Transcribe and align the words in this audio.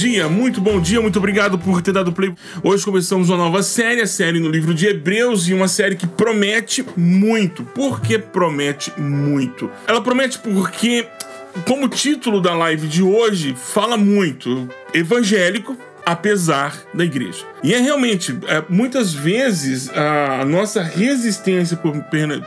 dia, 0.00 0.30
muito 0.30 0.62
bom 0.62 0.80
dia, 0.80 0.98
muito 0.98 1.18
obrigado 1.18 1.58
por 1.58 1.82
ter 1.82 1.92
dado 1.92 2.10
play. 2.10 2.32
Hoje 2.62 2.82
começamos 2.82 3.28
uma 3.28 3.36
nova 3.36 3.62
série, 3.62 4.00
a 4.00 4.06
série 4.06 4.40
no 4.40 4.48
livro 4.48 4.72
de 4.72 4.86
Hebreus, 4.86 5.46
e 5.46 5.52
uma 5.52 5.68
série 5.68 5.94
que 5.94 6.06
promete 6.06 6.82
muito. 6.96 7.62
Por 7.62 8.00
que 8.00 8.18
promete 8.18 8.98
muito? 8.98 9.70
Ela 9.86 10.00
promete 10.00 10.38
porque, 10.38 11.06
como 11.66 11.86
título 11.86 12.40
da 12.40 12.54
live 12.54 12.88
de 12.88 13.02
hoje, 13.02 13.54
fala 13.54 13.98
muito 13.98 14.66
evangélico, 14.94 15.76
apesar 16.06 16.82
da 16.94 17.04
igreja. 17.04 17.44
E 17.62 17.74
é 17.74 17.78
realmente, 17.78 18.34
é, 18.48 18.64
muitas 18.70 19.12
vezes, 19.12 19.90
a 19.90 20.46
nossa 20.46 20.82
resistência 20.82 21.76
por 21.76 21.92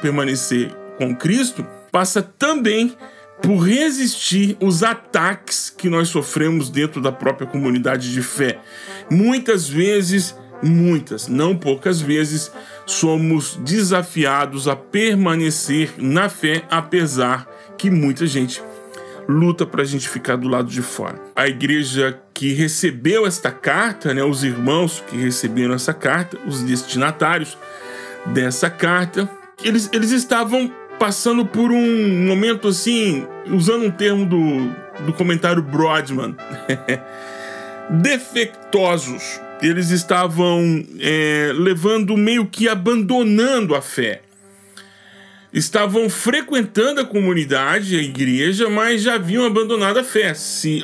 permanecer 0.01 0.71
com 0.97 1.15
Cristo 1.15 1.63
passa 1.91 2.23
também 2.23 2.97
por 3.41 3.57
resistir 3.57 4.55
os 4.61 4.83
ataques 4.83 5.69
que 5.69 5.89
nós 5.89 6.09
sofremos 6.09 6.69
dentro 6.69 7.01
da 7.01 7.11
própria 7.11 7.47
comunidade 7.47 8.11
de 8.11 8.21
fé. 8.21 8.59
Muitas 9.09 9.67
vezes, 9.67 10.35
muitas, 10.61 11.27
não 11.27 11.55
poucas 11.55 11.99
vezes, 11.99 12.51
somos 12.85 13.57
desafiados 13.57 14.67
a 14.67 14.75
permanecer 14.75 15.93
na 15.97 16.29
fé, 16.29 16.63
apesar 16.69 17.47
que 17.77 17.89
muita 17.89 18.25
gente 18.25 18.61
luta 19.27 19.65
para 19.65 19.81
a 19.81 19.85
gente 19.85 20.07
ficar 20.07 20.35
do 20.35 20.47
lado 20.47 20.69
de 20.69 20.81
fora. 20.81 21.19
A 21.35 21.47
igreja 21.47 22.19
que 22.33 22.53
recebeu 22.53 23.25
esta 23.25 23.51
carta, 23.51 24.13
né, 24.13 24.23
os 24.23 24.43
irmãos 24.43 25.03
que 25.07 25.17
receberam 25.17 25.73
essa 25.73 25.93
carta, 25.93 26.37
os 26.45 26.61
destinatários 26.61 27.57
dessa 28.25 28.69
carta, 28.69 29.29
eles, 29.63 29.89
eles 29.93 30.11
estavam 30.11 30.71
passando 31.03 31.45
por 31.45 31.69
um 31.69 32.25
momento 32.25 32.69
assim, 32.69 33.27
usando 33.51 33.87
um 33.87 33.91
termo 33.91 34.25
do, 34.25 35.05
do 35.05 35.11
comentário 35.11 35.61
Brodman, 35.61 36.33
defectosos. 38.01 39.41
Eles 39.61 39.89
estavam 39.89 40.81
é, 41.01 41.51
levando 41.55 42.15
meio 42.15 42.45
que 42.45 42.69
abandonando 42.69 43.75
a 43.75 43.81
fé. 43.81 44.21
Estavam 45.51 46.09
frequentando 46.09 47.01
a 47.01 47.05
comunidade, 47.05 47.97
a 47.97 48.01
igreja, 48.01 48.69
mas 48.69 49.01
já 49.01 49.15
haviam 49.15 49.45
abandonado 49.45 49.99
a 49.99 50.05
fé. 50.05 50.33
Se 50.33 50.81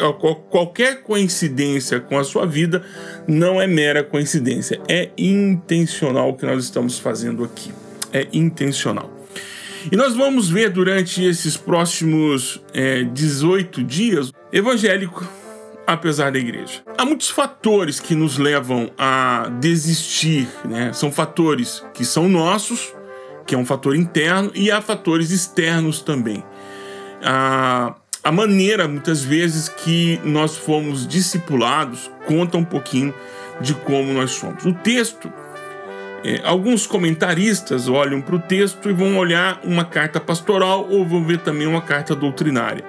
qualquer 0.49 1.01
coincidência 1.01 2.01
com 2.01 2.19
a 2.19 2.25
sua 2.25 2.45
vida 2.45 2.83
não 3.25 3.61
é 3.61 3.65
mera 3.65 4.03
coincidência, 4.03 4.81
é 4.89 5.11
intencional 5.17 6.31
o 6.31 6.33
que 6.33 6.45
nós 6.45 6.65
estamos 6.65 6.99
fazendo 6.99 7.41
aqui. 7.45 7.71
É 8.11 8.27
intencional. 8.33 9.18
E 9.91 9.95
nós 9.95 10.15
vamos 10.15 10.49
ver 10.49 10.69
durante 10.69 11.23
esses 11.23 11.55
próximos 11.55 12.61
é, 12.73 13.03
18 13.03 13.83
dias 13.83 14.31
evangélico, 14.51 15.25
apesar 15.87 16.31
da 16.31 16.39
igreja. 16.39 16.83
Há 16.97 17.05
muitos 17.05 17.29
fatores 17.29 17.99
que 17.99 18.13
nos 18.13 18.37
levam 18.37 18.91
a 18.97 19.49
desistir, 19.59 20.47
né? 20.65 20.91
São 20.93 21.11
fatores 21.11 21.83
que 21.93 22.03
são 22.03 22.27
nossos, 22.27 22.93
que 23.45 23.55
é 23.55 23.57
um 23.57 23.65
fator 23.65 23.95
interno, 23.95 24.51
e 24.53 24.69
há 24.69 24.81
fatores 24.81 25.31
externos 25.31 26.01
também. 26.01 26.43
A, 27.23 27.95
a 28.23 28.31
maneira, 28.31 28.87
muitas 28.87 29.23
vezes, 29.23 29.69
que 29.69 30.19
nós 30.23 30.57
fomos 30.57 31.07
discipulados 31.07 32.11
conta 32.27 32.57
um 32.57 32.65
pouquinho 32.65 33.13
de 33.61 33.73
como 33.73 34.13
nós 34.13 34.31
somos. 34.31 34.65
O 34.65 34.73
texto 34.73 35.31
é, 36.23 36.41
alguns 36.43 36.85
comentaristas 36.85 37.87
olham 37.87 38.21
para 38.21 38.35
o 38.35 38.39
texto 38.39 38.89
e 38.89 38.93
vão 38.93 39.17
olhar 39.17 39.61
uma 39.63 39.85
carta 39.85 40.19
pastoral 40.19 40.87
ou 40.89 41.05
vão 41.05 41.23
ver 41.23 41.39
também 41.39 41.67
uma 41.67 41.81
carta 41.81 42.15
doutrinária. 42.15 42.83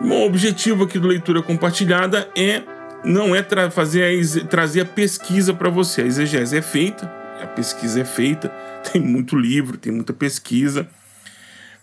O 0.00 0.26
objetivo 0.26 0.84
aqui 0.84 0.98
do 0.98 1.08
Leitura 1.08 1.42
Compartilhada 1.42 2.28
é 2.36 2.62
não 3.04 3.34
é 3.34 3.42
tra 3.42 3.70
fazer 3.70 4.02
a 4.04 4.46
trazer 4.46 4.80
a 4.82 4.84
pesquisa 4.84 5.54
para 5.54 5.70
você. 5.70 6.02
A 6.02 6.06
exegese 6.06 6.56
é 6.56 6.62
feita, 6.62 7.10
a 7.40 7.46
pesquisa 7.46 8.00
é 8.00 8.04
feita, 8.04 8.48
tem 8.92 9.00
muito 9.00 9.36
livro, 9.36 9.78
tem 9.78 9.92
muita 9.92 10.12
pesquisa, 10.12 10.88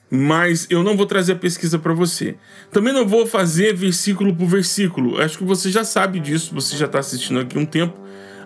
mas 0.10 0.68
eu 0.70 0.84
não 0.84 0.96
vou 0.96 1.08
trazer 1.08 1.34
a 1.34 1.36
pesquisa 1.36 1.80
para 1.80 1.94
você. 1.94 2.36
Também 2.72 2.94
não 2.94 3.08
vou 3.08 3.26
fazer 3.26 3.74
versículo 3.74 4.36
por 4.36 4.46
versículo. 4.46 5.20
Acho 5.20 5.40
que 5.40 5.44
você 5.44 5.72
já 5.72 5.84
sabe 5.84 6.20
disso, 6.20 6.54
você 6.54 6.78
já 6.78 6.86
está 6.86 7.00
assistindo 7.00 7.40
aqui 7.40 7.58
um 7.58 7.66
tempo. 7.66 7.98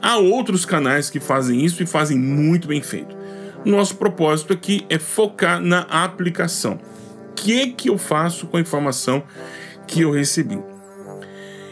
Há 0.02 0.18
outros 0.18 0.66
canais 0.66 1.10
que 1.10 1.20
fazem 1.20 1.64
isso 1.64 1.82
e 1.82 1.86
fazem 1.86 2.18
muito 2.18 2.68
bem 2.68 2.82
feito. 2.82 3.16
Nosso 3.66 3.96
propósito 3.96 4.54
aqui 4.54 4.86
é 4.90 4.98
focar 4.98 5.62
na 5.62 5.82
aplicação. 5.82 6.80
O 7.32 7.34
que, 7.36 7.68
que 7.68 7.90
eu 7.90 7.98
faço 7.98 8.48
com 8.48 8.58
a 8.58 8.62
informação 8.62 9.24
que 9.88 10.02
eu 10.02 10.12
recebi? 10.12 10.60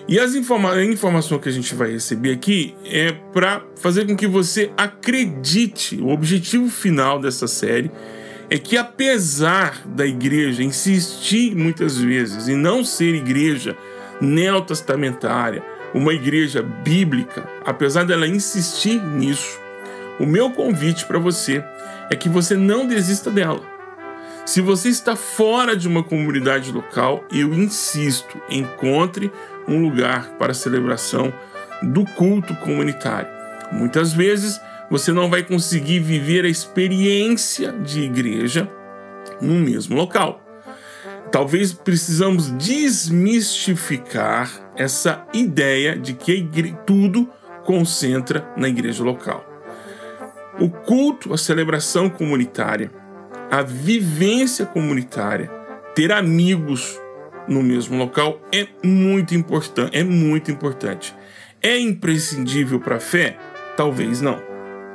E 0.08 0.19
as 0.19 0.36
informa 0.36 0.74
a 0.74 0.84
informação 0.84 1.40
que 1.40 1.50
a 1.50 1.52
gente 1.52 1.74
vai 1.74 1.91
receber 1.91 2.31
aqui 2.31 2.75
é 2.86 3.12
para 3.34 3.63
fazer 3.78 4.06
com 4.06 4.16
que 4.16 4.28
você 4.28 4.72
acredite. 4.78 6.00
O 6.00 6.09
objetivo 6.09 6.69
final 6.69 7.19
dessa 7.19 7.47
série 7.47 7.90
é 8.47 8.57
que, 8.59 8.78
apesar 8.78 9.81
da 9.88 10.06
igreja 10.06 10.63
insistir 10.63 11.56
muitas 11.56 11.97
vezes 11.97 12.47
em 12.47 12.56
não 12.56 12.84
ser 12.84 13.16
igreja 13.16 13.75
neotestamentária, 14.22 15.63
uma 15.95 16.13
igreja 16.13 16.61
bíblica, 16.61 17.50
apesar 17.66 18.03
dela 18.03 18.28
insistir 18.28 19.01
nisso, 19.01 19.57
o 20.19 20.25
meu 20.25 20.51
convite 20.51 21.06
para 21.06 21.17
você 21.17 21.63
é 22.11 22.16
que 22.17 22.28
você 22.28 22.57
não 22.57 22.85
desista 22.85 23.31
dela. 23.31 23.63
Se 24.45 24.59
você 24.59 24.89
está 24.89 25.16
fora 25.16 25.73
de 25.73 25.88
uma 25.88 26.03
comunidade 26.03 26.69
local, 26.69 27.23
eu 27.31 27.53
insisto, 27.53 28.38
encontre 28.50 29.31
um 29.67 29.81
lugar 29.81 30.31
para 30.38 30.51
a 30.51 30.56
celebração 30.56 31.33
do 31.81 32.03
culto 32.03 32.53
comunitário. 32.57 33.29
Muitas 33.72 34.12
vezes 34.12 34.59
você 34.91 35.13
não 35.13 35.29
vai 35.29 35.44
conseguir 35.44 36.01
viver 36.01 36.44
a 36.44 36.50
experiência 36.50 37.72
de 37.72 38.01
igreja 38.01 38.69
no 39.41 39.56
mesmo 39.56 39.95
local. 39.95 40.41
Talvez 41.31 41.72
precisamos 41.72 42.51
desmistificar 42.51 44.64
essa 44.78 45.25
ideia 45.34 45.97
de 45.97 46.13
que 46.13 46.47
tudo 46.86 47.30
concentra 47.63 48.47
na 48.56 48.69
igreja 48.69 49.03
local. 49.03 49.44
O 50.59 50.69
culto, 50.69 51.34
a 51.34 51.38
celebração 51.38 52.09
comunitária, 52.09 52.91
a 53.52 53.62
vivência 53.62 54.66
comunitária, 54.66 55.52
ter 55.94 56.12
amigos 56.12 57.00
no 57.47 57.62
mesmo 57.62 57.97
local 57.97 58.40
é 58.53 58.68
muito 58.84 59.36
importante, 59.36 59.97
é 59.97 60.03
muito 60.03 60.52
importante. 60.52 61.16
É 61.62 61.78
imprescindível 61.80 62.80
para 62.80 62.97
a 62.97 63.00
fé? 63.00 63.38
Talvez 63.75 64.22
não. 64.22 64.42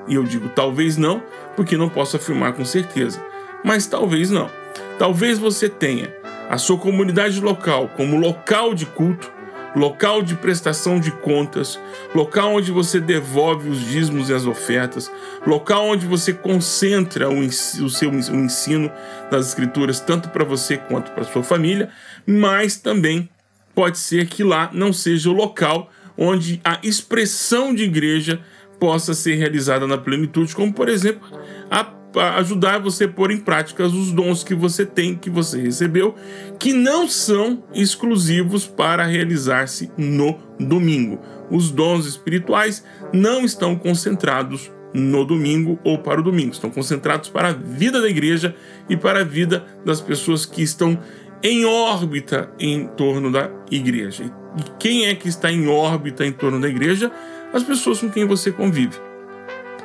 E 0.09 0.15
eu 0.15 0.25
digo 0.25 0.49
talvez 0.49 0.97
não, 0.97 1.23
porque 1.57 1.77
não 1.77 1.89
posso 1.89 2.17
afirmar 2.17 2.53
com 2.53 2.65
certeza. 2.65 3.23
Mas 3.65 3.87
talvez 3.87 4.31
não. 4.31 4.51
Talvez 4.99 5.39
você 5.39 5.69
tenha 5.69 6.15
a 6.49 6.59
sua 6.59 6.79
comunidade 6.79 7.41
local 7.41 7.89
como 7.97 8.19
local 8.19 8.75
de 8.75 8.87
culto, 8.87 9.31
local 9.75 10.23
de 10.23 10.35
prestação 10.35 10.99
de 10.99 11.11
contas, 11.11 11.79
local 12.15 12.55
onde 12.55 12.71
você 12.71 13.01
devolve 13.01 13.69
os 13.69 13.81
dízimos 13.81 14.29
e 14.29 14.35
as 14.35 14.47
ofertas, 14.47 15.11
local 15.47 15.87
onde 15.87 16.07
você 16.07 16.33
concentra 16.33 17.29
o, 17.29 17.51
seu 17.51 18.13
ensino 18.13 18.91
das 19.31 19.49
escrituras 19.49 20.01
tanto 20.01 20.29
para 20.31 20.45
você 20.45 20.77
quanto 20.77 21.13
para 21.13 21.25
sua 21.25 21.43
família, 21.43 21.91
mas 22.27 22.77
também 22.77 23.29
pode 23.75 23.99
ser 23.99 24.27
que 24.27 24.43
lá 24.43 24.71
não 24.73 24.93
seja 24.93 25.31
o 25.31 25.35
local 25.35 25.91
onde 26.17 26.61
a 26.65 26.79
expressão 26.83 27.75
de 27.75 27.85
igreja 27.85 28.41
possa 28.79 29.15
ser 29.15 29.37
realizada 29.37 29.87
na 29.87 29.99
plenitude, 29.99 30.55
como 30.55 30.73
por 30.73 30.89
exemplo 30.89 31.29
a 31.71 32.00
ajudar 32.37 32.79
você 32.79 33.05
a 33.05 33.09
pôr 33.09 33.31
em 33.31 33.39
prática 33.39 33.85
os 33.85 34.13
dons 34.13 34.43
que 34.43 34.55
você 34.55 34.85
tem, 34.85 35.15
que 35.15 35.31
você 35.31 35.61
recebeu, 35.61 36.15
que 36.59 36.73
não 36.73 37.09
são 37.09 37.63
exclusivos 37.73 38.67
para 38.67 39.05
realizar-se 39.05 39.91
no 39.97 40.39
domingo. 40.59 41.21
Os 41.51 41.71
dons 41.71 42.07
espirituais 42.07 42.85
não 43.13 43.45
estão 43.45 43.77
concentrados 43.77 44.71
no 44.93 45.25
domingo 45.25 45.79
ou 45.85 45.99
para 45.99 46.21
o 46.21 46.23
domingo, 46.23 46.53
estão 46.53 46.71
concentrados 46.71 47.29
para 47.29 47.49
a 47.49 47.53
vida 47.53 48.01
da 48.01 48.09
igreja 48.09 48.55
e 48.89 48.97
para 48.97 49.21
a 49.21 49.25
vida 49.25 49.65
das 49.85 50.01
pessoas 50.01 50.45
que 50.45 50.63
estão 50.63 50.99
em 51.43 51.65
órbita 51.65 52.51
em 52.59 52.87
torno 52.89 53.31
da 53.31 53.51
igreja. 53.71 54.25
E 54.25 54.63
quem 54.79 55.07
é 55.07 55.15
que 55.15 55.29
está 55.29 55.51
em 55.51 55.69
órbita 55.69 56.27
em 56.27 56.33
torno 56.33 56.61
da 56.61 56.69
igreja? 56.69 57.11
As 57.53 57.63
pessoas 57.63 58.01
com 58.01 58.11
quem 58.11 58.27
você 58.27 58.51
convive. 58.51 58.99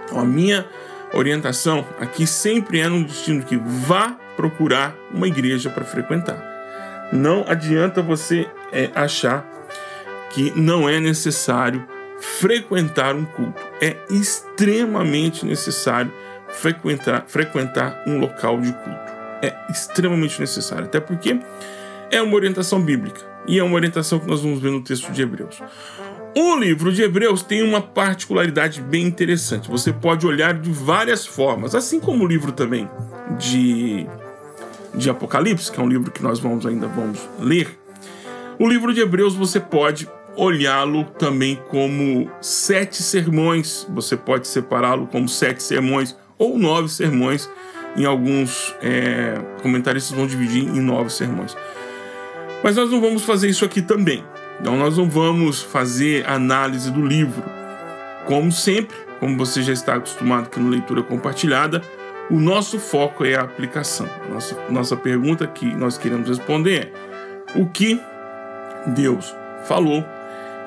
Então, 0.06 0.20
a 0.20 0.26
minha 0.26 0.66
orientação 1.18 1.86
aqui 2.00 2.28
sempre 2.28 2.80
é 2.80 2.88
no 2.88 3.04
destino 3.04 3.44
que 3.44 3.58
vá 3.58 4.18
procurar 4.36 4.96
uma 5.14 5.28
igreja 5.28 5.70
para 5.70 5.86
frequentar. 5.86 6.38
Não 7.12 7.46
adianta 7.48 8.02
você 8.02 8.48
é, 8.72 8.90
achar 8.94 9.46
que 10.32 10.52
não 10.56 10.90
é 10.90 11.00
necessário 11.00 11.86
frequentar 12.20 13.16
um 13.16 13.26
culto. 13.26 13.62
É 13.82 13.96
extremamente 14.10 15.46
necessário 15.46 16.12
frequentar, 16.50 17.26
frequentar 17.28 18.04
um 18.08 18.20
local 18.20 18.60
de 18.60 18.74
culto. 18.74 19.14
É 19.42 19.54
extremamente 19.70 20.40
necessário, 20.40 20.86
até 20.86 21.00
porque 21.00 21.40
é 22.12 22.22
uma 22.22 22.36
orientação 22.36 22.82
bíblica 22.82 23.22
e 23.48 23.60
é 23.60 23.64
uma 23.64 23.76
orientação 23.76 24.20
que 24.20 24.28
nós 24.28 24.42
vamos 24.42 24.60
ver 24.60 24.72
no 24.72 24.82
texto 24.82 25.12
de 25.12 25.22
Hebreus. 25.22 25.62
O 26.38 26.58
livro 26.58 26.92
de 26.92 27.02
Hebreus 27.02 27.42
tem 27.42 27.64
uma 27.64 27.82
particularidade 27.82 28.82
bem 28.82 29.06
interessante. 29.08 29.72
Você 29.72 29.94
pode 29.94 30.28
olhar 30.28 30.54
de 30.54 30.70
várias 30.70 31.26
formas, 31.26 31.74
assim 31.74 31.98
como 31.98 32.26
o 32.26 32.28
livro 32.28 32.52
também 32.52 32.90
de, 33.40 34.06
de 34.94 35.10
Apocalipse, 35.10 35.72
que 35.72 35.80
é 35.80 35.84
um 35.84 35.88
livro 35.88 36.12
que 36.12 36.22
nós 36.22 36.38
vamos 36.38 36.66
ainda 36.66 36.88
vamos 36.88 37.22
ler. 37.40 37.80
O 38.60 38.68
livro 38.68 38.94
de 38.94 39.00
Hebreus 39.00 39.34
você 39.34 39.62
pode 39.62 40.10
olhá-lo 40.36 41.06
também 41.18 41.58
como 41.70 42.30
sete 42.42 43.02
sermões. 43.02 43.88
Você 43.92 44.18
pode 44.18 44.46
separá-lo 44.50 45.08
como 45.08 45.30
sete 45.30 45.64
sermões 45.64 46.18
ou 46.38 46.60
nove 46.60 46.90
sermões. 46.90 47.50
Em 47.96 48.04
alguns 48.04 48.76
é, 48.82 49.36
comentaristas 49.64 50.14
vão 50.14 50.28
dividir 50.28 50.64
em 50.64 50.82
nove 50.82 51.10
sermões. 51.12 51.56
Mas 52.62 52.76
nós 52.76 52.92
não 52.92 53.00
vamos 53.00 53.24
fazer 53.24 53.48
isso 53.48 53.64
aqui 53.64 53.82
também. 53.82 54.22
Então 54.60 54.78
nós 54.78 54.98
não 54.98 55.10
vamos 55.10 55.62
fazer 55.62 56.28
análise 56.28 56.92
do 56.92 57.06
livro. 57.06 57.44
Como 58.26 58.52
sempre, 58.52 58.96
como 59.20 59.38
você 59.38 59.62
já 59.62 59.74
está 59.74 59.96
acostumado 59.96 60.46
aqui 60.46 60.60
no 60.60 60.70
Leitura 60.70 61.04
Compartilhada, 61.04 61.82
o 62.30 62.40
nosso 62.40 62.80
foco 62.80 63.24
é 63.24 63.36
a 63.36 63.42
aplicação. 63.42 64.10
Nossa, 64.30 64.58
nossa 64.70 64.98
pergunta 64.98 65.46
que 65.46 65.66
nós 65.76 65.98
queremos 65.98 66.28
responder 66.28 66.88
é: 66.88 67.60
o 67.60 67.68
que 67.68 68.00
Deus 68.88 69.34
falou 69.66 70.04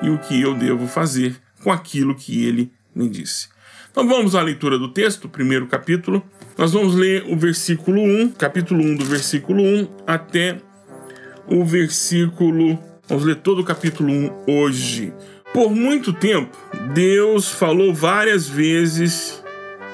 e 0.01 0.09
o 0.09 0.17
que 0.17 0.41
eu 0.41 0.55
devo 0.55 0.87
fazer 0.87 1.35
com 1.63 1.71
aquilo 1.71 2.15
que 2.15 2.45
ele 2.45 2.71
me 2.95 3.09
disse? 3.09 3.49
Então 3.91 4.07
vamos 4.07 4.35
à 4.35 4.41
leitura 4.41 4.77
do 4.77 4.87
texto, 4.87 5.27
primeiro 5.27 5.67
capítulo. 5.67 6.23
Nós 6.57 6.71
vamos 6.71 6.95
ler 6.95 7.25
o 7.27 7.35
versículo 7.35 8.01
1, 8.01 8.31
capítulo 8.31 8.81
1 8.81 8.95
do 8.95 9.05
versículo 9.05 9.61
1 9.61 9.87
até 10.07 10.57
o 11.47 11.65
versículo. 11.65 12.79
Vamos 13.09 13.25
ler 13.25 13.37
todo 13.37 13.61
o 13.61 13.65
capítulo 13.65 14.13
1 14.13 14.43
hoje. 14.45 15.11
Por 15.51 15.71
muito 15.71 16.13
tempo, 16.13 16.55
Deus 16.93 17.49
falou 17.49 17.91
várias 17.91 18.47
vezes 18.47 19.43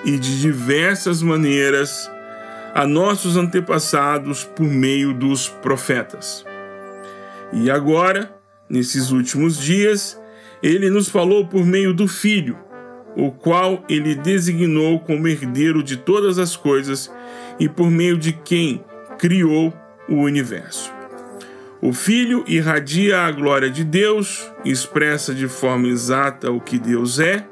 e 0.03 0.19
de 0.19 0.41
diversas 0.41 1.21
maneiras 1.21 2.11
a 2.73 2.85
nossos 2.85 3.37
antepassados 3.37 4.43
por 4.43 4.65
meio 4.65 5.13
dos 5.13 5.47
profetas. 5.47 6.45
E 7.53 7.71
agora, 7.71 8.35
nesses 8.69 9.11
últimos 9.11 9.57
dias, 9.57 10.21
ele 10.61 10.89
nos 10.89 11.07
falou 11.07 11.47
por 11.47 11.65
meio 11.65 11.93
do 11.93 12.09
Filho, 12.09 12.57
o 13.15 13.31
qual 13.31 13.81
ele 13.87 14.13
designou 14.13 14.99
como 14.99 15.25
herdeiro 15.25 15.81
de 15.81 15.95
todas 15.95 16.37
as 16.37 16.57
coisas 16.57 17.09
e 17.57 17.69
por 17.69 17.89
meio 17.89 18.17
de 18.17 18.33
quem 18.33 18.83
criou 19.17 19.73
o 20.09 20.15
universo. 20.15 20.94
O 21.81 21.91
Filho 21.91 22.43
irradia 22.47 23.21
a 23.21 23.31
glória 23.31 23.69
de 23.69 23.83
Deus, 23.83 24.49
expressa 24.63 25.33
de 25.33 25.47
forma 25.47 25.87
exata 25.87 26.51
o 26.51 26.61
que 26.61 26.79
Deus 26.79 27.19
é 27.19 27.45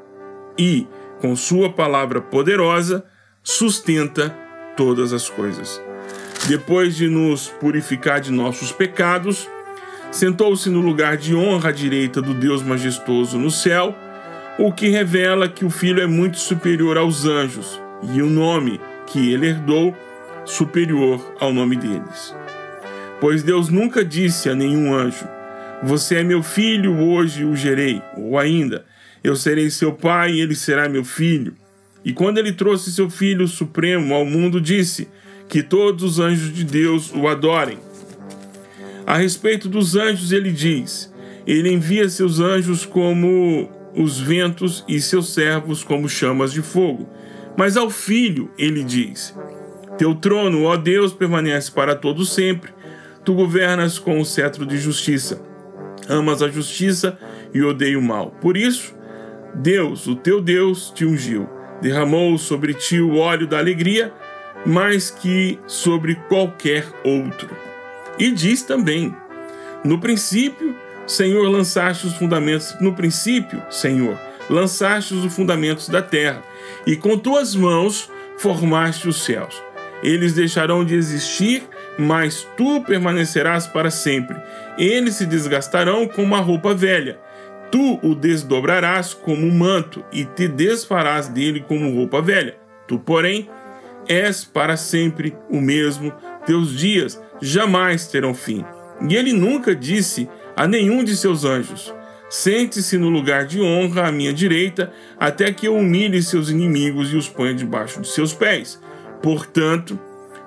e, 0.58 0.86
com 1.20 1.36
Sua 1.36 1.70
palavra 1.70 2.20
poderosa, 2.20 3.04
sustenta 3.42 4.30
todas 4.76 5.12
as 5.12 5.28
coisas. 5.28 5.80
Depois 6.48 6.96
de 6.96 7.06
nos 7.06 7.48
purificar 7.48 8.20
de 8.20 8.32
nossos 8.32 8.72
pecados, 8.72 9.48
sentou-se 10.10 10.68
no 10.70 10.80
lugar 10.80 11.16
de 11.16 11.34
honra 11.34 11.68
à 11.68 11.72
direita 11.72 12.22
do 12.22 12.34
Deus 12.34 12.62
majestoso 12.62 13.38
no 13.38 13.50
céu, 13.50 13.94
o 14.58 14.72
que 14.72 14.88
revela 14.88 15.48
que 15.48 15.64
o 15.64 15.70
Filho 15.70 16.00
é 16.00 16.06
muito 16.06 16.38
superior 16.38 16.96
aos 16.96 17.24
anjos 17.24 17.80
e 18.14 18.22
o 18.22 18.30
nome 18.30 18.80
que 19.06 19.32
ele 19.32 19.48
herdou 19.48 19.94
superior 20.44 21.34
ao 21.40 21.52
nome 21.52 21.76
deles. 21.76 22.34
Pois 23.20 23.42
Deus 23.42 23.68
nunca 23.68 24.04
disse 24.04 24.48
a 24.48 24.54
nenhum 24.54 24.92
anjo: 24.94 25.26
Você 25.82 26.16
é 26.16 26.22
meu 26.22 26.42
filho, 26.42 26.98
hoje 26.98 27.44
o 27.44 27.54
gerei. 27.54 28.02
Ou 28.16 28.38
ainda, 28.38 28.84
Eu 29.22 29.34
serei 29.36 29.70
seu 29.70 29.92
pai 29.92 30.32
e 30.32 30.40
ele 30.40 30.54
será 30.54 30.88
meu 30.88 31.04
filho. 31.04 31.54
E 32.04 32.12
quando 32.12 32.36
ele 32.36 32.52
trouxe 32.52 32.92
seu 32.92 33.08
filho 33.08 33.48
supremo 33.48 34.14
ao 34.14 34.26
mundo, 34.26 34.60
disse: 34.60 35.08
Que 35.48 35.62
todos 35.62 36.02
os 36.02 36.18
anjos 36.18 36.52
de 36.52 36.64
Deus 36.64 37.12
o 37.14 37.26
adorem. 37.26 37.78
A 39.06 39.16
respeito 39.16 39.68
dos 39.68 39.96
anjos, 39.96 40.32
ele 40.32 40.50
diz: 40.50 41.12
Ele 41.46 41.72
envia 41.72 42.08
seus 42.08 42.40
anjos 42.40 42.84
como 42.84 43.70
os 43.96 44.18
ventos 44.20 44.84
e 44.88 45.00
seus 45.00 45.32
servos 45.32 45.84
como 45.84 46.08
chamas 46.08 46.52
de 46.52 46.60
fogo. 46.60 47.08
Mas 47.56 47.76
ao 47.76 47.88
filho, 47.88 48.50
ele 48.58 48.82
diz: 48.84 49.34
Teu 49.96 50.14
trono, 50.14 50.64
ó 50.64 50.76
Deus, 50.76 51.14
permanece 51.14 51.70
para 51.70 51.94
todo 51.94 52.26
sempre 52.26 52.73
Tu 53.24 53.32
governas 53.32 53.98
com 53.98 54.20
o 54.20 54.24
cetro 54.24 54.66
de 54.66 54.76
justiça. 54.76 55.40
Amas 56.08 56.42
a 56.42 56.48
justiça 56.48 57.18
e 57.54 57.62
odeia 57.62 57.98
o 57.98 58.02
mal. 58.02 58.30
Por 58.40 58.56
isso, 58.56 58.94
Deus, 59.54 60.06
o 60.06 60.14
teu 60.14 60.40
Deus, 60.42 60.92
te 60.94 61.06
ungiu. 61.06 61.48
Derramou 61.80 62.36
sobre 62.36 62.74
ti 62.74 63.00
o 63.00 63.16
óleo 63.16 63.46
da 63.46 63.58
alegria, 63.58 64.12
mais 64.66 65.10
que 65.10 65.58
sobre 65.66 66.16
qualquer 66.28 66.86
outro. 67.02 67.48
E 68.18 68.30
diz 68.30 68.62
também: 68.62 69.14
No 69.84 69.98
princípio, 69.98 70.74
Senhor, 71.06 71.48
lançaste 71.48 72.06
os 72.06 72.14
fundamentos. 72.14 72.74
No 72.80 72.94
princípio, 72.94 73.62
Senhor, 73.70 74.18
lançaste 74.50 75.14
os 75.14 75.34
fundamentos 75.34 75.88
da 75.88 76.02
terra, 76.02 76.42
e 76.86 76.96
com 76.96 77.18
tuas 77.18 77.54
mãos 77.54 78.10
formaste 78.36 79.08
os 79.08 79.24
céus. 79.24 79.62
Eles 80.02 80.34
deixarão 80.34 80.84
de 80.84 80.94
existir 80.94 81.62
mas 81.98 82.46
tu 82.56 82.82
permanecerás 82.82 83.66
para 83.66 83.90
sempre. 83.90 84.36
Eles 84.78 85.16
se 85.16 85.26
desgastarão 85.26 86.06
como 86.08 86.26
uma 86.26 86.40
roupa 86.40 86.74
velha. 86.74 87.18
Tu 87.70 87.98
o 88.02 88.14
desdobrarás 88.14 89.14
como 89.14 89.46
um 89.46 89.54
manto 89.54 90.04
e 90.12 90.24
te 90.24 90.46
desfarás 90.46 91.28
dele 91.28 91.60
como 91.60 91.94
roupa 91.94 92.20
velha. 92.20 92.56
Tu, 92.86 92.98
porém, 92.98 93.48
és 94.08 94.44
para 94.44 94.76
sempre 94.76 95.36
o 95.50 95.60
mesmo. 95.60 96.12
Teus 96.46 96.76
dias 96.76 97.20
jamais 97.40 98.06
terão 98.06 98.34
fim. 98.34 98.64
E 99.08 99.16
ele 99.16 99.32
nunca 99.32 99.74
disse 99.74 100.28
a 100.56 100.66
nenhum 100.66 101.02
de 101.02 101.16
seus 101.16 101.44
anjos: 101.44 101.92
Sente-se 102.28 102.98
no 102.98 103.08
lugar 103.08 103.46
de 103.46 103.60
honra 103.60 104.08
à 104.08 104.12
minha 104.12 104.32
direita, 104.32 104.92
até 105.18 105.52
que 105.52 105.66
eu 105.66 105.76
humilhe 105.76 106.22
seus 106.22 106.50
inimigos 106.50 107.12
e 107.12 107.16
os 107.16 107.28
ponha 107.28 107.54
debaixo 107.54 108.00
de 108.00 108.08
seus 108.08 108.32
pés. 108.32 108.80
Portanto, 109.22 109.98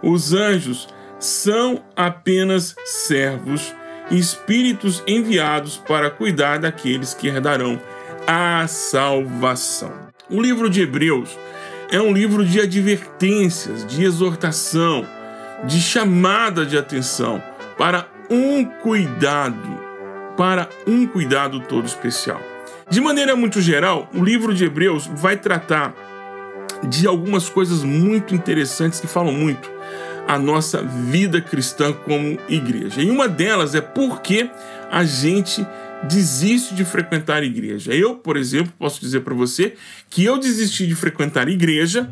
os 0.04 0.34
anjos 0.34 0.88
são 1.20 1.84
apenas 1.96 2.76
servos, 2.86 3.74
espíritos 4.12 5.04
enviados 5.08 5.78
para 5.78 6.10
cuidar 6.10 6.60
daqueles 6.60 7.14
que 7.14 7.28
herdarão 7.28 7.80
a 8.26 8.68
salvação. 8.68 9.92
O 10.30 10.42
livro 10.42 10.70
de 10.70 10.82
Hebreus 10.82 11.38
é 11.90 12.02
um 12.02 12.12
livro 12.12 12.46
de 12.46 12.60
advertências, 12.60 13.86
de 13.86 14.04
exortação, 14.04 15.06
de 15.64 15.82
chamada 15.82 16.66
de 16.66 16.78
atenção 16.78 17.42
para 17.78 18.08
um 18.30 18.66
cuidado, 18.66 19.80
para 20.36 20.70
um 20.86 21.08
cuidado 21.08 21.62
todo 21.62 21.86
especial. 21.86 22.42
De 22.90 23.02
maneira 23.02 23.36
muito 23.36 23.62
geral, 23.62 24.10
o 24.14 24.24
livro 24.24 24.54
de 24.54 24.66
Hebreus 24.66 25.08
vai 25.08 25.36
tratar 25.38 25.94
de 26.84 27.08
algumas 27.08 27.50
coisas 27.50 27.84
muito 27.84 28.36
interessantes 28.36 29.00
que 29.00 29.08
falam 29.08 29.34
muito 29.34 29.70
a 30.28 30.38
nossa 30.38 30.82
vida 30.82 31.40
cristã 31.40 31.94
como 31.94 32.38
igreja. 32.50 33.02
E 33.02 33.10
uma 33.10 33.30
delas 33.30 33.76
é 33.76 33.82
porque 33.82 34.50
a 34.92 35.04
gente 35.06 35.66
desiste 36.04 36.76
de 36.76 36.84
frequentar 36.84 37.42
a 37.42 37.46
igreja. 37.46 37.94
Eu, 37.94 38.16
por 38.16 38.36
exemplo, 38.36 38.74
posso 38.78 39.00
dizer 39.00 39.22
para 39.22 39.34
você 39.34 39.74
que 40.10 40.24
eu 40.24 40.38
desisti 40.38 40.86
de 40.86 40.96
frequentar 40.96 41.48
a 41.48 41.52
igreja 41.52 42.12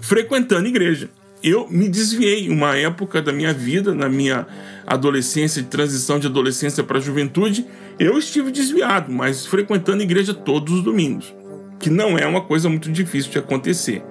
frequentando 0.00 0.66
a 0.66 0.68
igreja. 0.68 1.10
Eu 1.42 1.68
me 1.70 1.88
desviei 1.88 2.48
uma 2.48 2.76
época 2.76 3.22
da 3.22 3.32
minha 3.32 3.52
vida, 3.52 3.94
na 3.94 4.08
minha 4.08 4.46
adolescência, 4.86 5.62
de 5.62 5.68
transição 5.68 6.18
de 6.18 6.26
adolescência 6.26 6.82
para 6.82 6.98
juventude, 6.98 7.66
eu 7.98 8.18
estive 8.18 8.50
desviado, 8.50 9.12
mas 9.12 9.46
frequentando 9.46 10.00
a 10.00 10.04
igreja 10.04 10.34
todos 10.34 10.72
os 10.74 10.82
domingos, 10.82 11.32
que 11.78 11.90
não 11.90 12.18
é 12.18 12.26
uma 12.26 12.40
coisa 12.40 12.68
muito 12.68 12.90
difícil 12.90 13.30
de 13.30 13.38
acontecer. 13.38 14.02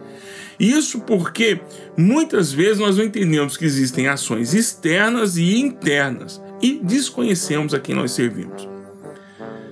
Isso 0.59 1.01
porque 1.01 1.61
muitas 1.95 2.51
vezes 2.51 2.79
nós 2.79 2.97
não 2.97 3.03
entendemos 3.03 3.55
que 3.55 3.65
existem 3.65 4.07
ações 4.07 4.53
externas 4.53 5.37
e 5.37 5.59
internas 5.59 6.41
e 6.61 6.79
desconhecemos 6.81 7.73
a 7.73 7.79
quem 7.79 7.93
nós 7.93 8.11
servimos. 8.11 8.67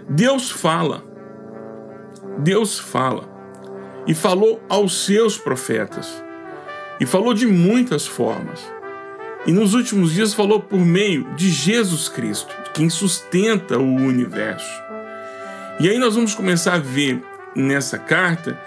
Deus 0.07 0.51
fala, 0.51 1.03
Deus 2.37 2.77
fala 2.77 3.27
e 4.05 4.13
falou 4.13 4.61
aos 4.69 5.05
seus 5.05 5.37
profetas 5.37 6.23
e 6.99 7.05
falou 7.05 7.33
de 7.33 7.47
muitas 7.47 8.05
formas. 8.05 8.63
E 9.47 9.51
nos 9.51 9.73
últimos 9.73 10.11
dias 10.11 10.33
falou 10.33 10.59
por 10.59 10.79
meio 10.79 11.23
de 11.35 11.49
Jesus 11.49 12.09
Cristo, 12.09 12.55
quem 12.73 12.89
sustenta 12.89 13.77
o 13.77 13.95
universo. 13.95 14.83
E 15.79 15.89
aí 15.89 15.97
nós 15.97 16.15
vamos 16.15 16.33
começar 16.33 16.75
a 16.75 16.79
ver 16.79 17.21
nessa 17.55 17.97
carta 17.97 18.59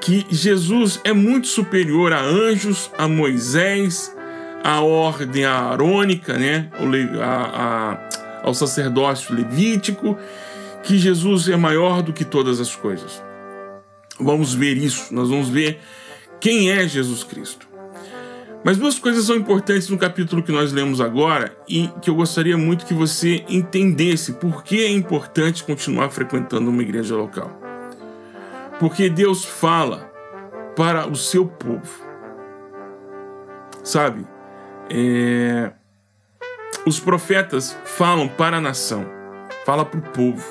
que 0.00 0.26
Jesus 0.30 1.00
é 1.04 1.12
muito 1.12 1.46
superior 1.46 2.12
a 2.12 2.20
anjos, 2.20 2.90
a 2.96 3.08
Moisés, 3.08 4.14
a 4.62 4.80
ordem 4.80 5.44
arônica, 5.44 6.38
né? 6.38 6.70
A, 7.22 7.98
a, 8.42 8.42
ao 8.42 8.54
sacerdócio 8.54 9.34
levítico, 9.34 10.16
que 10.82 10.98
Jesus 10.98 11.48
é 11.48 11.56
maior 11.56 12.02
do 12.02 12.12
que 12.12 12.24
todas 12.24 12.60
as 12.60 12.74
coisas. 12.76 13.22
Vamos 14.18 14.54
ver 14.54 14.76
isso, 14.76 15.12
nós 15.12 15.28
vamos 15.28 15.48
ver 15.48 15.80
quem 16.40 16.70
é 16.70 16.86
Jesus 16.86 17.24
Cristo. 17.24 17.66
Mas 18.64 18.78
duas 18.78 18.98
coisas 18.98 19.26
são 19.26 19.36
importantes 19.36 19.88
no 19.88 19.98
capítulo 19.98 20.42
que 20.42 20.50
nós 20.50 20.72
lemos 20.72 21.00
agora 21.00 21.56
e 21.68 21.88
que 22.02 22.10
eu 22.10 22.14
gostaria 22.14 22.56
muito 22.56 22.86
que 22.86 22.94
você 22.94 23.44
entendesse 23.48 24.32
por 24.32 24.64
que 24.64 24.84
é 24.84 24.90
importante 24.90 25.62
continuar 25.62 26.10
frequentando 26.10 26.70
uma 26.70 26.82
igreja 26.82 27.14
local. 27.14 27.65
Porque 28.78 29.08
Deus 29.08 29.44
fala 29.44 30.12
para 30.76 31.08
o 31.08 31.16
seu 31.16 31.46
povo. 31.46 32.04
Sabe? 33.82 34.26
É... 34.90 35.72
Os 36.84 37.00
profetas 37.00 37.76
falam 37.84 38.28
para 38.28 38.58
a 38.58 38.60
nação, 38.60 39.06
fala 39.64 39.84
para 39.84 39.98
o 39.98 40.02
povo. 40.02 40.44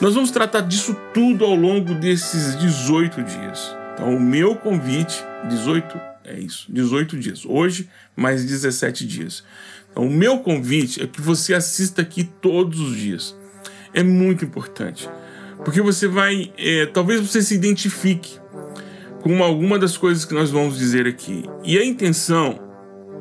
Nós 0.00 0.14
vamos 0.14 0.30
tratar 0.30 0.62
disso 0.62 0.96
tudo 1.14 1.44
ao 1.44 1.54
longo 1.54 1.94
desses 1.94 2.58
18 2.58 3.22
dias. 3.22 3.76
Então, 3.94 4.16
o 4.16 4.20
meu 4.20 4.56
convite, 4.56 5.24
18 5.48 6.00
é 6.24 6.38
isso, 6.38 6.66
18 6.68 7.16
dias. 7.16 7.44
Hoje, 7.46 7.88
mais 8.16 8.44
17 8.44 9.06
dias. 9.06 9.44
Então, 9.90 10.06
o 10.06 10.10
meu 10.10 10.38
convite 10.38 11.02
é 11.02 11.06
que 11.06 11.20
você 11.20 11.54
assista 11.54 12.02
aqui 12.02 12.24
todos 12.24 12.80
os 12.80 12.96
dias. 12.96 13.36
É 13.94 14.02
muito 14.02 14.44
importante. 14.44 15.08
Porque 15.64 15.80
você 15.80 16.08
vai. 16.08 16.52
É, 16.56 16.86
talvez 16.86 17.20
você 17.20 17.42
se 17.42 17.54
identifique 17.54 18.38
com 19.22 19.42
alguma 19.42 19.78
das 19.78 19.96
coisas 19.96 20.24
que 20.24 20.34
nós 20.34 20.50
vamos 20.50 20.78
dizer 20.78 21.06
aqui. 21.06 21.44
E 21.62 21.78
a 21.78 21.84
intenção 21.84 22.58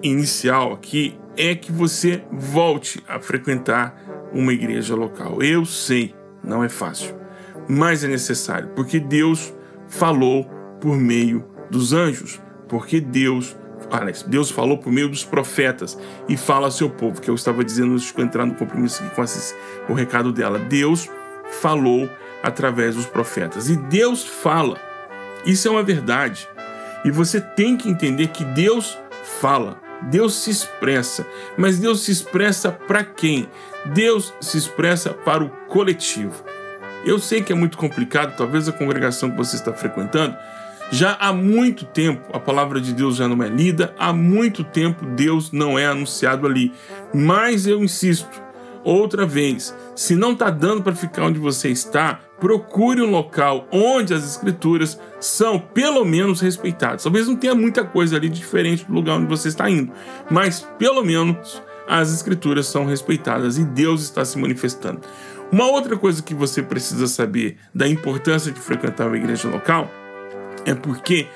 inicial 0.01 0.73
aqui 0.73 1.17
é 1.39 1.55
que 1.55 1.71
você 1.71 2.23
volte 2.31 3.03
a 3.07 3.19
frequentar 3.19 3.95
uma 4.33 4.53
igreja 4.53 4.95
local. 4.95 5.41
Eu 5.41 5.65
sei, 5.65 6.13
não 6.43 6.63
é 6.63 6.69
fácil, 6.69 7.15
mas 7.67 8.03
é 8.03 8.07
necessário, 8.07 8.69
porque 8.75 8.99
Deus 8.99 9.53
falou 9.87 10.43
por 10.79 10.95
meio 10.97 11.45
dos 11.71 11.93
anjos 11.93 12.39
porque 12.69 13.01
Deus, 13.01 13.57
aliás, 13.91 14.21
Deus 14.21 14.51
falou 14.51 14.77
por 14.77 14.93
meio 14.93 15.09
dos 15.09 15.25
profetas 15.25 15.97
e 16.29 16.37
fala 16.37 16.67
ao 16.67 16.71
seu 16.71 16.89
povo, 16.89 17.19
que 17.19 17.29
eu 17.29 17.35
estava 17.35 17.63
dizendo 17.63 17.93
antes 17.93 18.13
de 18.13 18.21
entrar 18.21 18.45
no 18.45 18.53
compromisso 18.53 19.03
aqui 19.03 19.15
com 19.87 19.93
o 19.93 19.95
recado 19.95 20.31
dela. 20.31 20.59
Deus 20.59 21.09
falou 21.59 22.07
através 22.43 22.95
dos 22.95 23.07
profetas 23.07 23.67
e 23.69 23.75
Deus 23.75 24.23
fala. 24.23 24.79
Isso 25.45 25.67
é 25.67 25.71
uma 25.71 25.83
verdade. 25.83 26.47
E 27.03 27.09
você 27.09 27.41
tem 27.41 27.75
que 27.75 27.89
entender 27.89 28.27
que 28.27 28.45
Deus 28.45 28.97
fala, 29.41 29.81
Deus 30.03 30.35
se 30.35 30.51
expressa, 30.51 31.25
mas 31.57 31.79
Deus 31.79 32.01
se 32.01 32.11
expressa 32.11 32.71
para 32.71 33.03
quem? 33.03 33.47
Deus 33.93 34.33
se 34.39 34.57
expressa 34.57 35.11
para 35.13 35.43
o 35.43 35.49
coletivo. 35.67 36.43
Eu 37.05 37.19
sei 37.19 37.41
que 37.41 37.51
é 37.51 37.55
muito 37.55 37.77
complicado, 37.77 38.35
talvez 38.35 38.67
a 38.67 38.73
congregação 38.73 39.31
que 39.31 39.37
você 39.37 39.55
está 39.55 39.73
frequentando 39.73 40.35
já 40.91 41.15
há 41.19 41.31
muito 41.31 41.85
tempo 41.85 42.35
a 42.35 42.39
palavra 42.39 42.81
de 42.81 42.93
Deus 42.93 43.15
já 43.15 43.27
não 43.27 43.43
é 43.43 43.47
lida, 43.47 43.93
há 43.97 44.11
muito 44.11 44.63
tempo 44.63 45.05
Deus 45.05 45.51
não 45.51 45.77
é 45.77 45.85
anunciado 45.85 46.47
ali. 46.47 46.73
Mas 47.13 47.67
eu 47.67 47.83
insisto, 47.83 48.41
outra 48.83 49.25
vez, 49.25 49.75
se 49.95 50.15
não 50.15 50.33
está 50.33 50.49
dando 50.49 50.81
para 50.81 50.95
ficar 50.95 51.25
onde 51.25 51.39
você 51.39 51.69
está, 51.69 52.19
procure 52.39 53.01
um 53.01 53.11
local 53.11 53.67
onde 53.71 54.13
as 54.13 54.23
escrituras 54.23 54.99
são 55.19 55.59
pelo 55.59 56.05
menos 56.05 56.39
respeitadas. 56.41 57.03
Talvez 57.03 57.27
não 57.27 57.35
tenha 57.35 57.53
muita 57.53 57.83
coisa 57.83 58.15
ali 58.15 58.29
diferente 58.29 58.85
do 58.85 58.93
lugar 58.93 59.17
onde 59.17 59.27
você 59.27 59.49
está 59.49 59.69
indo, 59.69 59.91
mas 60.29 60.61
pelo 60.77 61.03
menos 61.03 61.61
as 61.87 62.13
escrituras 62.13 62.67
são 62.67 62.85
respeitadas 62.85 63.57
e 63.57 63.65
Deus 63.65 64.03
está 64.03 64.23
se 64.23 64.37
manifestando. 64.37 65.01
Uma 65.51 65.65
outra 65.65 65.97
coisa 65.97 66.21
que 66.21 66.35
você 66.35 66.61
precisa 66.61 67.07
saber 67.07 67.57
da 67.73 67.87
importância 67.87 68.51
de 68.51 68.59
frequentar 68.59 69.07
uma 69.07 69.17
igreja 69.17 69.49
local 69.49 69.89
é 70.65 70.75
porque 70.75 71.27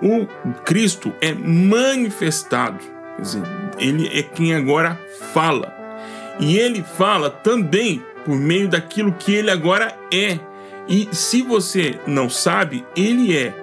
o 0.00 0.26
Cristo 0.64 1.12
é 1.20 1.32
manifestado, 1.32 2.78
quer 3.16 3.22
dizer, 3.22 3.42
ele 3.78 4.06
é 4.16 4.22
quem 4.22 4.54
agora 4.54 4.98
fala. 5.32 5.74
E 6.38 6.56
ele 6.56 6.82
fala 6.82 7.30
também 7.30 8.02
por 8.26 8.36
meio 8.36 8.68
daquilo 8.68 9.12
que 9.12 9.32
ele 9.32 9.50
agora 9.50 9.96
é. 10.12 10.40
E 10.88 11.08
se 11.12 11.42
você 11.42 11.98
não 12.08 12.28
sabe, 12.28 12.84
ele 12.96 13.36
é. 13.36 13.54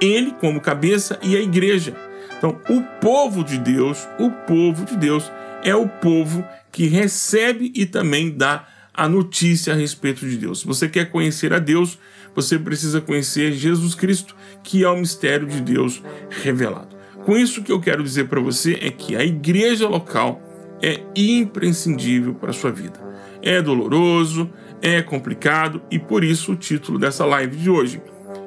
Ele 0.00 0.32
como 0.40 0.60
cabeça 0.60 1.18
e 1.22 1.36
a 1.36 1.40
igreja. 1.40 1.94
Então, 2.38 2.58
o 2.70 2.82
povo 2.98 3.44
de 3.44 3.58
Deus, 3.58 4.08
o 4.18 4.30
povo 4.30 4.86
de 4.86 4.96
Deus 4.96 5.30
é 5.62 5.74
o 5.76 5.86
povo 5.86 6.42
que 6.72 6.86
recebe 6.86 7.70
e 7.76 7.84
também 7.84 8.30
dá 8.30 8.66
a 8.94 9.06
notícia 9.06 9.74
a 9.74 9.76
respeito 9.76 10.26
de 10.26 10.38
Deus. 10.38 10.60
Se 10.60 10.66
você 10.66 10.88
quer 10.88 11.10
conhecer 11.10 11.52
a 11.52 11.58
Deus, 11.58 11.98
você 12.34 12.58
precisa 12.58 13.02
conhecer 13.02 13.52
Jesus 13.52 13.94
Cristo, 13.94 14.34
que 14.62 14.82
é 14.82 14.88
o 14.88 14.96
mistério 14.96 15.46
de 15.46 15.60
Deus 15.60 16.02
revelado. 16.30 16.96
Com 17.26 17.36
isso, 17.36 17.60
o 17.60 17.64
que 17.64 17.72
eu 17.72 17.80
quero 17.80 18.02
dizer 18.02 18.28
para 18.28 18.40
você 18.40 18.78
é 18.80 18.90
que 18.90 19.14
a 19.14 19.22
igreja 19.22 19.86
local 19.86 20.40
é 20.82 21.02
imprescindível 21.14 22.34
para 22.34 22.50
a 22.50 22.54
sua 22.54 22.70
vida. 22.70 23.09
É 23.42 23.60
doloroso, 23.62 24.50
é 24.82 25.02
complicado 25.02 25.82
e 25.90 25.98
por 25.98 26.24
isso 26.24 26.52
o 26.52 26.56
título 26.56 26.98
dessa 26.98 27.24
live 27.24 27.56
de 27.56 27.70
hoje: 27.70 28.02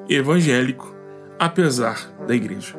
Evangélico, 0.10 0.96
apesar 1.40 2.14
da 2.28 2.36
igreja. 2.36 2.76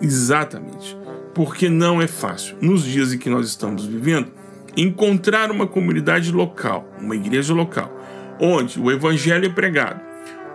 Exatamente, 0.00 0.96
porque 1.34 1.68
não 1.68 2.00
é 2.00 2.06
fácil, 2.06 2.56
nos 2.60 2.84
dias 2.84 3.12
em 3.12 3.18
que 3.18 3.30
nós 3.30 3.46
estamos 3.46 3.86
vivendo, 3.86 4.32
encontrar 4.76 5.50
uma 5.50 5.66
comunidade 5.66 6.32
local, 6.32 6.90
uma 7.00 7.14
igreja 7.14 7.54
local, 7.54 7.90
onde 8.40 8.80
o 8.80 8.90
evangelho 8.90 9.46
é 9.46 9.48
pregado, 9.48 10.00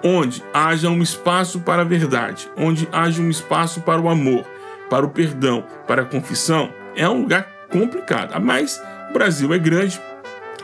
onde 0.04 0.44
haja 0.54 0.90
um 0.90 1.02
espaço 1.02 1.62
para 1.62 1.82
a 1.82 1.86
verdade, 1.86 2.50
onde 2.58 2.88
haja 2.92 3.22
um 3.22 3.30
espaço 3.30 3.82
para 3.82 4.02
o 4.02 4.10
amor, 4.10 4.46
para 4.90 5.06
o 5.06 5.10
perdão, 5.10 5.64
para 5.88 6.02
a 6.02 6.06
confissão, 6.06 6.70
é 6.96 7.08
um 7.08 7.22
lugar 7.22 7.48
complicado. 7.70 8.40
Mas 8.42 8.82
O 9.10 9.14
Brasil 9.14 9.54
é 9.54 9.58
grande, 9.58 10.02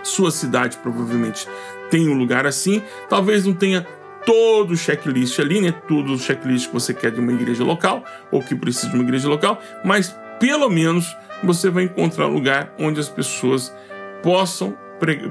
sua 0.03 0.31
cidade 0.31 0.77
provavelmente 0.77 1.47
tem 1.89 2.09
um 2.09 2.13
lugar 2.13 2.45
assim, 2.45 2.81
talvez 3.09 3.45
não 3.45 3.53
tenha 3.53 3.85
todo 4.25 4.71
o 4.71 4.77
checklist 4.77 5.39
ali, 5.39 5.61
né? 5.61 5.73
Tudo 5.87 6.13
o 6.13 6.19
checklist 6.19 6.67
que 6.67 6.73
você 6.73 6.93
quer 6.93 7.11
de 7.11 7.19
uma 7.19 7.33
igreja 7.33 7.63
local 7.63 8.03
ou 8.31 8.41
que 8.41 8.55
precisa 8.55 8.89
de 8.89 8.95
uma 8.95 9.03
igreja 9.03 9.27
local, 9.27 9.61
mas 9.83 10.15
pelo 10.39 10.69
menos 10.69 11.15
você 11.43 11.69
vai 11.69 11.83
encontrar 11.83 12.27
um 12.27 12.33
lugar 12.33 12.73
onde 12.79 12.99
as 12.99 13.09
pessoas 13.09 13.73
possam 14.21 14.77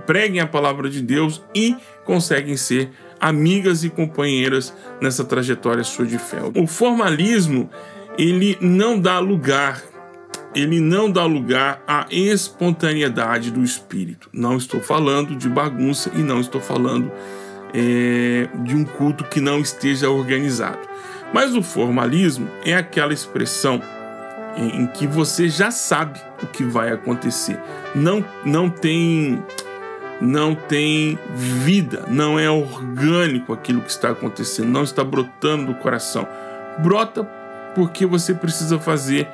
preguem 0.06 0.40
a 0.40 0.46
palavra 0.46 0.90
de 0.90 1.00
Deus 1.00 1.42
e 1.54 1.76
conseguem 2.04 2.56
ser 2.56 2.90
amigas 3.20 3.84
e 3.84 3.90
companheiras 3.90 4.74
nessa 5.00 5.24
trajetória 5.24 5.84
sua 5.84 6.04
de 6.04 6.18
fé. 6.18 6.38
O 6.54 6.66
formalismo, 6.66 7.70
ele 8.18 8.58
não 8.60 9.00
dá 9.00 9.18
lugar, 9.18 9.82
ele 10.54 10.80
não 10.80 11.10
dá 11.10 11.24
lugar 11.24 11.82
à 11.86 12.06
espontaneidade 12.10 13.50
do 13.50 13.62
espírito. 13.62 14.28
Não 14.32 14.56
estou 14.56 14.80
falando 14.80 15.34
de 15.34 15.48
bagunça 15.48 16.10
e 16.14 16.18
não 16.18 16.40
estou 16.40 16.60
falando 16.60 17.10
é, 17.74 18.48
de 18.62 18.76
um 18.76 18.84
culto 18.84 19.24
que 19.24 19.40
não 19.40 19.60
esteja 19.60 20.10
organizado. 20.10 20.80
Mas 21.32 21.54
o 21.54 21.62
formalismo 21.62 22.48
é 22.64 22.74
aquela 22.74 23.12
expressão 23.12 23.80
em, 24.56 24.82
em 24.82 24.86
que 24.86 25.06
você 25.06 25.48
já 25.48 25.70
sabe 25.70 26.20
o 26.42 26.46
que 26.46 26.64
vai 26.64 26.92
acontecer. 26.92 27.58
Não, 27.94 28.24
não 28.44 28.68
tem 28.68 29.42
não 30.20 30.54
tem 30.54 31.18
vida, 31.34 32.04
não 32.08 32.38
é 32.38 32.48
orgânico 32.48 33.52
aquilo 33.52 33.80
que 33.80 33.90
está 33.90 34.10
acontecendo, 34.10 34.68
não 34.68 34.84
está 34.84 35.02
brotando 35.02 35.66
do 35.66 35.74
coração. 35.74 36.28
Brota 36.78 37.24
porque 37.74 38.06
você 38.06 38.32
precisa 38.32 38.78
fazer, 38.78 39.28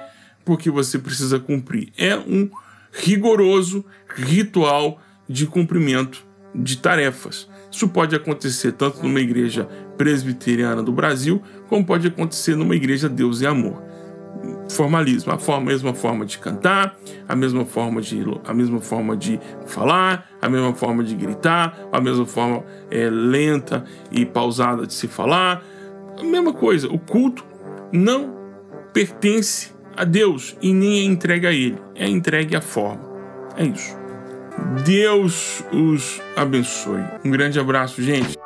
porque 0.48 0.70
você 0.70 0.98
precisa 0.98 1.38
cumprir. 1.38 1.92
É 1.98 2.16
um 2.16 2.48
rigoroso 2.90 3.84
ritual 4.16 4.98
de 5.28 5.46
cumprimento 5.46 6.26
de 6.54 6.78
tarefas. 6.78 7.46
Isso 7.70 7.86
pode 7.86 8.16
acontecer 8.16 8.72
tanto 8.72 9.02
numa 9.02 9.20
igreja 9.20 9.68
presbiteriana 9.98 10.82
do 10.82 10.90
Brasil, 10.90 11.42
como 11.68 11.84
pode 11.84 12.06
acontecer 12.06 12.56
numa 12.56 12.74
igreja 12.74 13.10
Deus 13.10 13.42
e 13.42 13.46
Amor 13.46 13.86
formalismo, 14.70 15.32
a, 15.32 15.38
forma, 15.38 15.62
a 15.62 15.72
mesma 15.72 15.92
forma 15.92 16.24
de 16.24 16.38
cantar, 16.38 16.96
a 17.28 17.34
mesma 17.34 17.64
forma 17.64 18.00
de, 18.00 18.22
a 18.44 18.54
mesma 18.54 18.80
forma 18.80 19.16
de 19.16 19.40
falar, 19.66 20.30
a 20.40 20.48
mesma 20.48 20.72
forma 20.72 21.02
de 21.02 21.14
gritar, 21.14 21.76
a 21.90 22.00
mesma 22.00 22.24
forma 22.24 22.64
é, 22.90 23.10
lenta 23.10 23.84
e 24.12 24.24
pausada 24.24 24.86
de 24.86 24.94
se 24.94 25.08
falar, 25.08 25.62
a 26.18 26.22
mesma 26.22 26.52
coisa. 26.52 26.86
O 26.88 26.98
culto 26.98 27.44
não 27.92 28.36
pertence 28.92 29.77
a 29.98 30.04
Deus 30.04 30.56
e 30.62 30.72
nem 30.72 31.00
é 31.00 31.02
entregue 31.02 31.46
a 31.46 31.52
Ele, 31.52 31.76
é 31.96 32.08
entregue 32.08 32.54
à 32.54 32.60
forma. 32.60 33.02
É 33.56 33.64
isso. 33.64 33.98
Deus 34.86 35.64
os 35.72 36.22
abençoe. 36.36 37.02
Um 37.24 37.30
grande 37.30 37.58
abraço, 37.58 38.00
gente. 38.00 38.37